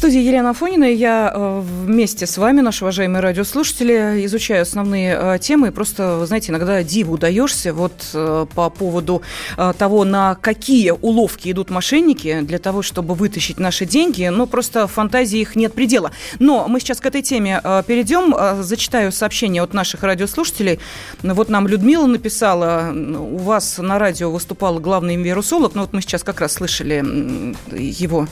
[0.00, 5.38] студии Елена Афонина, и я э, вместе с вами, наши уважаемые радиослушатели, изучаю основные э,
[5.38, 5.68] темы.
[5.68, 9.20] И просто, знаете, иногда диву даешься вот э, по поводу
[9.76, 14.26] того, на какие уловки идут мошенники для того, чтобы вытащить наши деньги.
[14.28, 16.12] Ну, просто фантазии их нет предела.
[16.38, 18.34] Но мы сейчас к этой теме перейдем.
[18.62, 20.80] Зачитаю сообщение от наших радиослушателей.
[21.22, 26.22] Вот нам Людмила написала, у вас на радио выступал главный вирусолог, ну вот мы сейчас
[26.22, 27.04] как раз слышали
[27.76, 28.26] его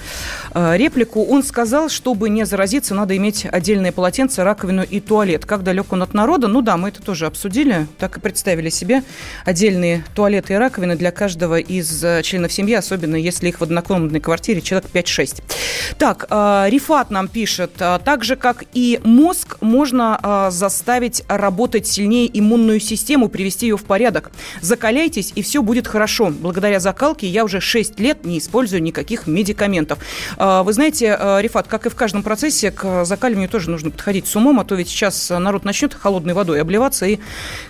[0.55, 1.24] реплику.
[1.24, 5.44] Он сказал, сказал, чтобы не заразиться, надо иметь отдельное полотенце, раковину и туалет.
[5.44, 6.46] Как далек он от народа?
[6.46, 7.88] Ну да, мы это тоже обсудили.
[7.98, 9.02] Так и представили себе
[9.44, 14.20] отдельные туалеты и раковины для каждого из э, членов семьи, особенно если их в однокомнатной
[14.20, 15.42] квартире человек 5-6.
[15.98, 22.30] Так, э, Рифат нам пишет, э, так же, как и мозг, можно заставить работать сильнее
[22.38, 24.30] иммунную систему, привести ее в порядок.
[24.61, 26.30] Закаляйтесь, и все будет хорошо.
[26.30, 29.98] Благодаря закалке я уже 6 лет не использую никаких медикаментов.
[30.36, 31.18] Вы знаете,
[31.48, 34.74] Рифат, как и в каждом процессе, к закаливанию тоже нужно подходить с умом, а то
[34.74, 37.18] ведь сейчас народ начнет холодной водой обливаться, и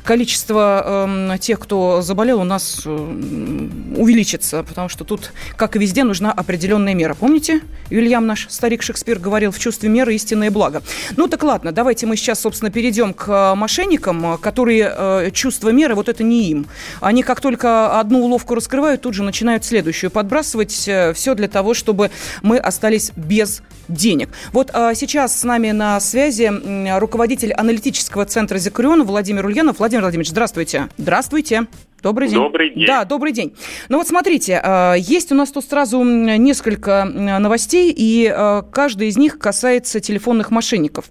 [0.03, 6.03] количество э, тех, кто заболел, у нас э, увеличится, потому что тут, как и везде,
[6.03, 7.15] нужна определенная мера.
[7.15, 10.83] Помните, Вильям наш старик Шекспир говорил, в чувстве меры истинное благо.
[11.17, 16.09] Ну так ладно, давайте мы сейчас, собственно, перейдем к мошенникам, которые э, чувство меры, вот
[16.09, 16.67] это не им.
[17.01, 20.89] Они как только одну уловку раскрывают, тут же начинают следующую подбрасывать.
[20.89, 22.11] Э, все для того, чтобы
[22.43, 24.31] мы остались без денег.
[24.53, 26.51] Вот а, сейчас с нами на связи
[26.99, 29.79] руководитель аналитического центра Зикурион Владимир Ульянов.
[29.79, 30.89] Владимир Владимирович, здравствуйте.
[30.99, 31.67] Здравствуйте.
[32.03, 32.39] Добрый день.
[32.39, 32.87] Добрый день.
[32.87, 33.55] Да, добрый день.
[33.89, 39.17] Ну вот смотрите, а, есть у нас тут сразу несколько новостей, и а, каждая из
[39.17, 41.07] них касается телефонных мошенников.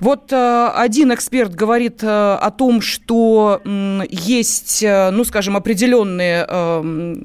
[0.00, 3.60] Вот один эксперт говорит о том, что
[4.08, 6.46] есть, ну скажем, определенные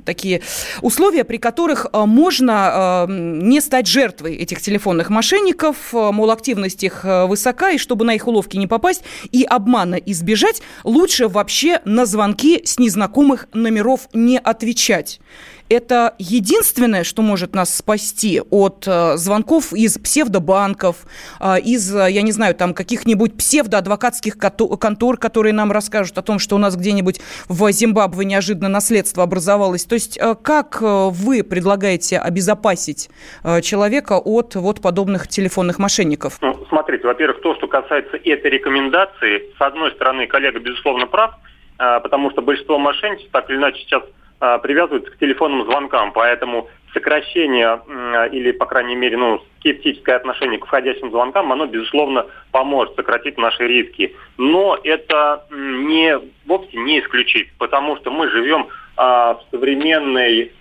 [0.06, 0.42] такие
[0.82, 7.78] условия, при которых можно не стать жертвой этих телефонных мошенников, мол, активность их высока, и
[7.78, 13.05] чтобы на их уловки не попасть и обмана избежать, лучше вообще на звонки с незнакомыми
[13.06, 15.20] незнакомых номеров не отвечать.
[15.68, 20.98] Это единственное, что может нас спасти от э, звонков из псевдобанков,
[21.40, 26.56] э, из, я не знаю, там каких-нибудь псевдоадвокатских контор, которые нам расскажут о том, что
[26.56, 29.86] у нас где-нибудь в Зимбабве неожиданно наследство образовалось.
[29.86, 33.10] То есть э, как вы предлагаете обезопасить
[33.64, 36.38] человека от вот подобных телефонных мошенников?
[36.42, 41.32] Ну, смотрите, во-первых, то, что касается этой рекомендации, с одной стороны, коллега, безусловно, прав,
[41.78, 44.04] потому что большинство мошенничеств так или иначе сейчас
[44.40, 47.82] а, привязываются к телефонным звонкам, поэтому сокращение
[48.32, 53.68] или, по крайней мере, ну, скептическое отношение к входящим звонкам, оно, безусловно, поможет сократить наши
[53.68, 54.16] риски.
[54.38, 60.52] Но это не, вовсе не исключить, потому что мы живем а, в современной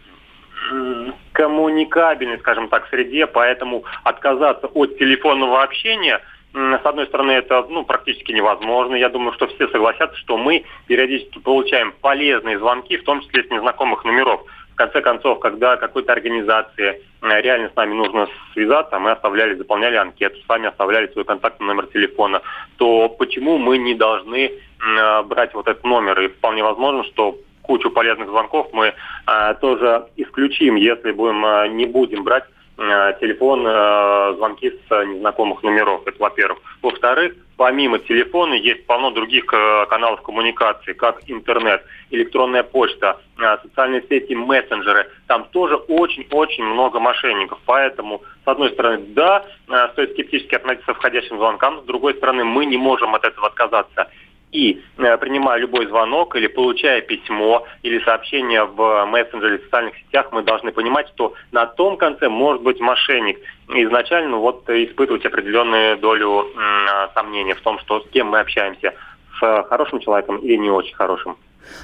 [1.32, 6.20] коммуникабельной, скажем так, среде, поэтому отказаться от телефонного общения–
[6.54, 8.94] с одной стороны, это ну, практически невозможно.
[8.94, 13.50] Я думаю, что все согласятся, что мы периодически получаем полезные звонки, в том числе с
[13.50, 14.42] незнакомых номеров.
[14.72, 19.97] В конце концов, когда какой-то организации э, реально с нами нужно связаться, мы оставляли, заполняли
[19.97, 22.41] анкету, сами оставляли свой контактный номер телефона,
[22.76, 26.21] то почему мы не должны э, брать вот этот номер?
[26.21, 28.94] И вполне возможно, что кучу полезных звонков мы
[29.26, 32.44] э, тоже исключим, если будем, не будем брать
[32.76, 36.02] телефон, э, звонки с незнакомых номеров.
[36.06, 36.58] Это во-первых.
[36.82, 43.20] Во-вторых, помимо телефона есть полно других э, каналов коммуникации, как интернет, электронная почта,
[43.62, 45.08] социальные сети, мессенджеры.
[45.26, 47.58] Там тоже очень-очень много мошенников.
[47.64, 49.44] Поэтому, с одной стороны, да,
[49.92, 54.08] стоит скептически относиться к входящим звонкам, с другой стороны, мы не можем от этого отказаться
[54.54, 60.28] и э, принимая любой звонок или получая письмо или сообщение в мессенджере в социальных сетях,
[60.30, 63.39] мы должны понимать, что на том конце может быть мошенник.
[63.68, 68.95] Изначально вот испытывать определенную долю э, сомнения в том, что с кем мы общаемся,
[69.41, 71.36] с хорошим человеком или не очень хорошим.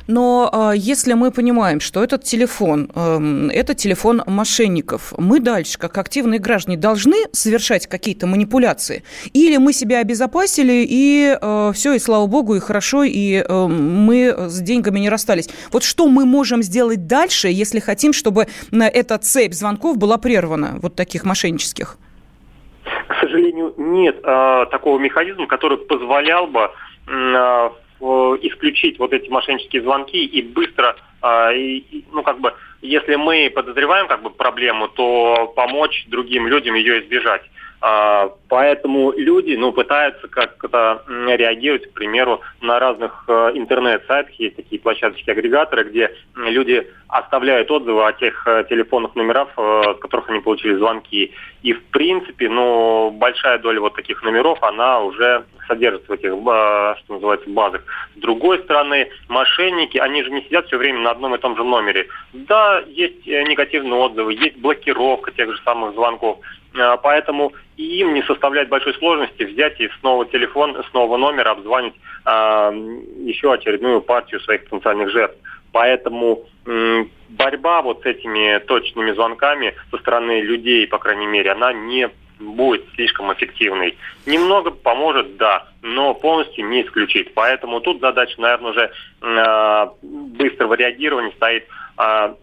[0.07, 5.99] Но э, если мы понимаем, что этот телефон, э, это телефон мошенников, мы дальше, как
[5.99, 9.05] активные граждане, должны совершать какие-то манипуляции?
[9.33, 14.35] Или мы себя обезопасили, и э, все, и слава богу, и хорошо, и э, мы
[14.49, 15.49] с деньгами не расстались?
[15.73, 20.95] Вот что мы можем сделать дальше, если хотим, чтобы эта цепь звонков была прервана, вот
[20.95, 21.99] таких мошеннических?
[23.09, 26.71] К сожалению, нет э, такого механизма, который позволял бы
[27.07, 34.23] э, исключить вот эти мошеннические звонки и быстро, ну как бы, если мы подозреваем как
[34.23, 37.43] бы проблему, то помочь другим людям ее избежать.
[37.83, 44.35] А, поэтому люди ну, пытаются как-то реагировать, к примеру, на разных э, интернет-сайтах.
[44.35, 50.29] Есть такие площадочки-агрегаторы, где люди оставляют отзывы о тех э, телефонных номерах, э, с которых
[50.29, 51.33] они получили звонки.
[51.63, 56.97] И, в принципе, ну, большая доля вот таких номеров, она уже содержится в этих, что
[57.09, 57.83] называется, базах.
[58.17, 61.63] С другой стороны, мошенники, они же не сидят все время на одном и том же
[61.63, 62.09] номере.
[62.33, 66.39] Да, есть негативные отзывы, есть блокировка тех же самых звонков.
[66.79, 72.73] А, поэтому им не составляет большой сложности взять и снова телефон, снова номер обзвонить а,
[72.73, 75.37] еще очередную партию своих потенциальных жертв.
[75.73, 76.45] Поэтому
[77.29, 82.85] борьба вот с этими точными звонками со стороны людей, по крайней мере, она не будет
[82.95, 83.97] слишком эффективной.
[84.27, 87.35] Немного поможет, да, но полностью не исключит.
[87.35, 88.91] Поэтому тут задача, наверное, уже
[89.21, 91.67] э, быстрого реагирования стоит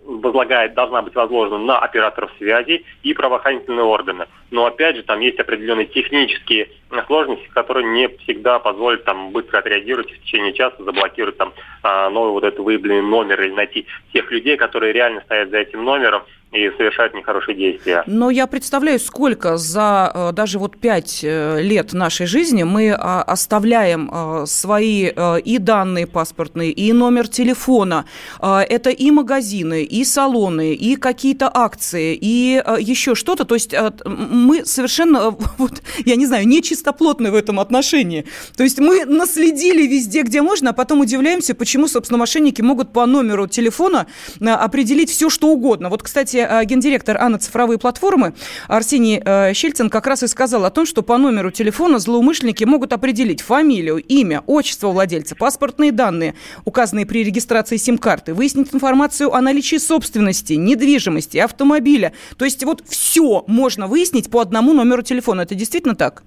[0.06, 4.28] возлагает, должна быть возложена на операторов связи и правоохранительные органы.
[4.52, 6.70] Но опять же, там есть определенные технические
[7.08, 12.32] сложности, которые не всегда позволят там быстро отреагировать в течение часа, заблокировать там а, новый
[12.32, 16.72] вот этот выявленный номер или найти тех людей, которые реально стоят за этим номером и
[16.78, 18.04] совершают нехорошие действия.
[18.08, 23.22] Но я представляю, сколько за э, даже вот пять э, лет нашей жизни мы а,
[23.22, 25.12] оставляем э, свои
[25.44, 28.06] и данные паспортные, и номер телефона.
[28.42, 33.46] Это и магазины, и салоны, и какие-то акции, и еще что-то.
[33.46, 38.26] То есть мы совершенно, вот, я не знаю, нечистоплотны в этом отношении.
[38.56, 43.06] То есть мы наследили везде, где можно, а потом удивляемся, почему, собственно, мошенники могут по
[43.06, 44.08] номеру телефона
[44.40, 45.90] определить все, что угодно.
[45.90, 48.34] Вот, кстати, кстати, гендиректор Анна цифровые платформы
[48.68, 52.94] Арсений э, Щельцин как раз и сказал о том, что по номеру телефона злоумышленники могут
[52.94, 56.36] определить фамилию, имя, отчество владельца, паспортные данные,
[56.66, 62.14] указанные при регистрации сим-карты, выяснить информацию о наличии собственности, недвижимости, автомобиля.
[62.38, 65.42] То есть вот все можно выяснить по одному номеру телефона.
[65.42, 66.24] Это действительно так?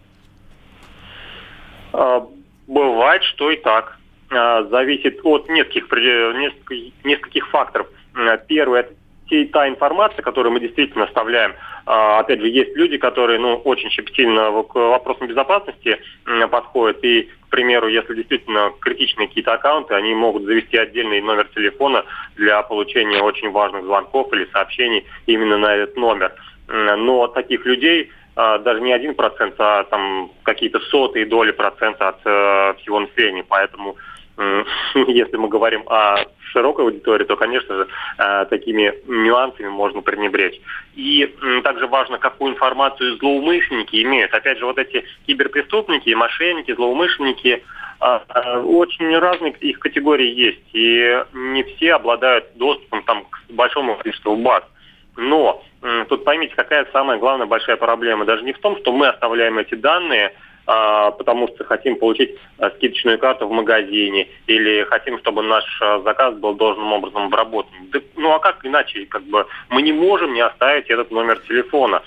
[1.92, 2.26] А,
[2.66, 3.98] бывает, что и так.
[4.30, 7.86] А, зависит от нескольких, нескольких, нескольких факторов.
[8.48, 8.94] Первое– это
[9.30, 11.54] те, та информация, которую мы действительно оставляем,
[11.86, 15.98] а, опять же, есть люди, которые ну, очень щепетильно к вопросам безопасности
[16.50, 17.02] подходят.
[17.02, 22.04] И, к примеру, если действительно критичные какие-то аккаунты, они могут завести отдельный номер телефона
[22.36, 26.34] для получения очень важных звонков или сообщений именно на этот номер.
[26.68, 32.20] Но таких людей а, даже не один процент, а там какие-то сотые доли процента от
[32.24, 33.44] э, всего населения.
[33.46, 33.96] Поэтому
[34.94, 37.88] если мы говорим о широкой аудитории, то, конечно же,
[38.18, 40.60] э, такими нюансами можно пренебречь.
[40.94, 44.32] И также важно, какую информацию злоумышленники имеют.
[44.32, 47.62] Опять же, вот эти киберпреступники, мошенники, злоумышленники,
[48.00, 53.96] а, а, очень разные их категории есть, и не все обладают доступом там, к большому
[53.96, 54.64] количеству баз.
[55.16, 55.62] Но
[56.08, 58.24] тут поймите, какая самая главная большая проблема.
[58.24, 60.32] Даже не в том, что мы оставляем эти данные,
[61.18, 66.34] потому что хотим получить а, скидочную карту в магазине или хотим, чтобы наш а, заказ
[66.36, 67.72] был должным образом обработан.
[68.16, 69.06] ну а как иначе?
[69.06, 72.02] Как бы мы не можем не оставить этот номер телефона.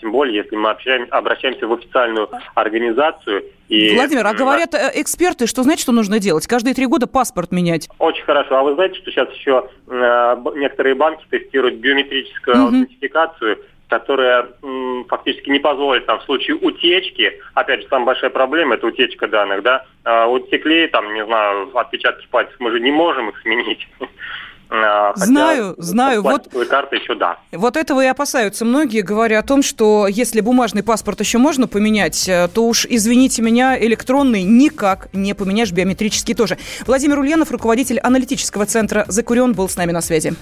[0.00, 3.42] Тем более, если мы обращаемся в официальную организацию.
[3.68, 6.46] И, Владимир, а говорят э, эксперты, что знаете, что нужно делать?
[6.46, 7.88] Каждые три года паспорт менять.
[7.98, 8.58] Очень хорошо.
[8.58, 12.66] А вы знаете, что сейчас еще э, некоторые банки тестируют биометрическую угу.
[12.66, 13.58] аутентификацию
[13.98, 18.88] которая м, фактически не позволит там в случае утечки, опять же, самая большая проблема это
[18.88, 23.40] утечка данных, да, а, утекли, там, не знаю, отпечатки пальцев, мы же не можем их
[23.42, 23.86] сменить.
[24.70, 26.22] А, хотя знаю, знаю.
[26.22, 27.38] Вот, карты еще да.
[27.52, 32.28] Вот этого и опасаются многие, говоря о том, что если бумажный паспорт еще можно поменять,
[32.28, 36.58] э, то уж, извините меня, электронный никак не поменяешь, биометрический тоже.
[36.86, 40.34] Владимир Ульянов, руководитель аналитического центра «Закурен», был с нами на связи.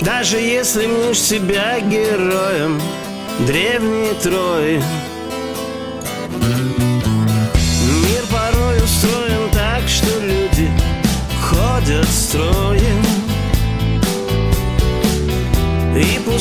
[0.00, 2.80] Даже если мнешь себя героем
[3.46, 4.82] древней Трои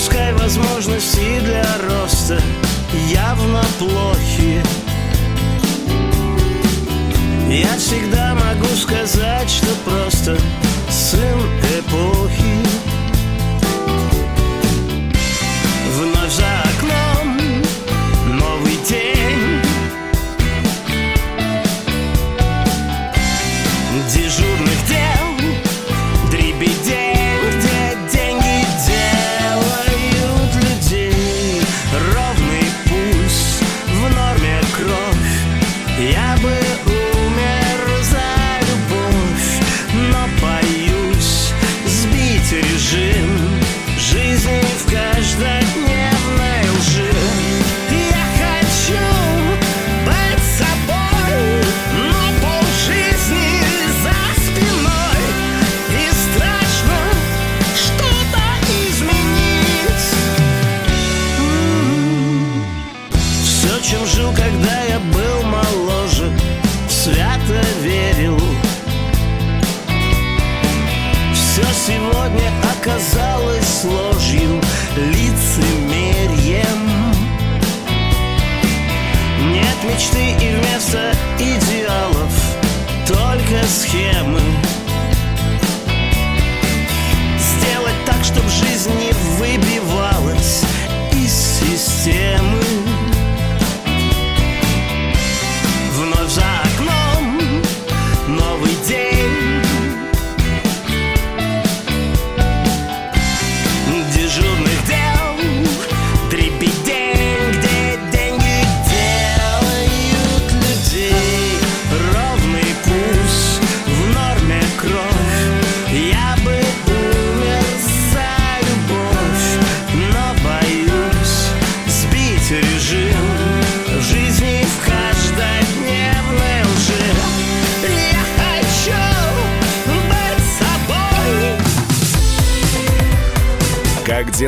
[0.02, 2.42] И пускай возможности для роста
[3.10, 4.64] явно плохи.
[7.48, 10.38] Я всегда могу сказать, что просто
[10.90, 11.61] сын